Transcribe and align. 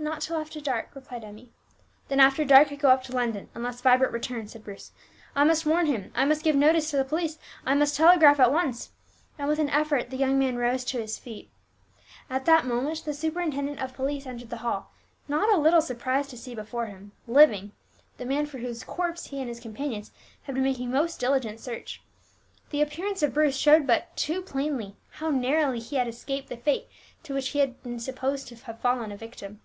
"Not 0.00 0.20
till 0.22 0.36
after 0.36 0.60
dark," 0.60 0.90
replied 0.94 1.24
Emmie. 1.24 1.50
"Then 2.06 2.20
after 2.20 2.44
dark 2.44 2.70
I 2.70 2.76
go 2.76 2.88
up 2.88 3.02
to 3.04 3.12
London, 3.12 3.50
unless 3.52 3.80
Vibert 3.80 4.12
return," 4.12 4.46
said 4.46 4.62
Bruce. 4.64 4.92
"I 5.34 5.42
must 5.42 5.66
warn 5.66 5.86
him 5.86 6.12
I 6.14 6.24
must 6.24 6.44
give 6.44 6.54
notice 6.54 6.88
to 6.90 6.96
the 6.96 7.04
police 7.04 7.36
I 7.66 7.74
must 7.74 7.96
telegraph 7.96 8.38
at 8.38 8.52
once," 8.52 8.92
and 9.38 9.48
with 9.48 9.58
an 9.58 9.68
effort 9.68 10.08
the 10.10 10.16
young 10.16 10.38
man 10.38 10.56
rose 10.56 10.84
to 10.86 11.00
his 11.00 11.18
feet. 11.18 11.50
At 12.30 12.44
that 12.44 12.64
moment 12.64 13.04
the 13.04 13.12
superintendent 13.12 13.80
of 13.82 13.92
police 13.92 14.24
entered 14.24 14.50
the 14.50 14.58
hall, 14.58 14.92
not 15.26 15.52
a 15.52 15.58
little 15.60 15.80
surprised 15.82 16.30
to 16.30 16.38
see 16.38 16.54
before 16.54 16.86
him, 16.86 17.10
living, 17.26 17.72
the 18.18 18.24
man 18.24 18.46
for 18.46 18.58
whose 18.58 18.84
corpse 18.84 19.26
he 19.26 19.40
and 19.40 19.48
his 19.48 19.60
companions 19.60 20.12
had 20.44 20.54
been 20.54 20.64
making 20.64 20.92
most 20.92 21.18
diligent 21.18 21.58
search. 21.58 22.00
The 22.70 22.80
appearance 22.82 23.22
of 23.24 23.34
Bruce 23.34 23.56
showed 23.56 23.84
but 23.84 24.16
too 24.16 24.42
plainly 24.42 24.96
how 25.10 25.30
narrowly 25.30 25.80
he 25.80 25.96
had 25.96 26.06
escaped 26.08 26.48
the 26.48 26.56
fate 26.56 26.88
to 27.24 27.34
which 27.34 27.48
he 27.50 27.58
had 27.58 27.82
been 27.82 27.98
supposed 27.98 28.46
to 28.48 28.54
have 28.56 28.80
fallen 28.80 29.10
a 29.10 29.16
victim. 29.16 29.60